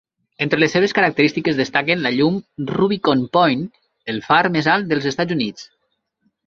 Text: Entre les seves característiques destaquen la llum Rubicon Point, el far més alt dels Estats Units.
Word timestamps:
Entre 0.43 0.59
les 0.61 0.71
seves 0.75 0.95
característiques 0.99 1.59
destaquen 1.59 2.01
la 2.07 2.13
llum 2.15 2.39
Rubicon 2.73 3.23
Point, 3.39 3.63
el 4.15 4.21
far 4.31 4.43
més 4.59 4.75
alt 4.77 4.93
dels 4.95 5.11
Estats 5.13 5.39
Units. 5.41 5.73